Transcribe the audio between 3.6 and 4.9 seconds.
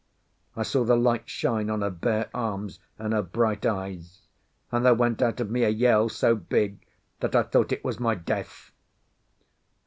eyes, and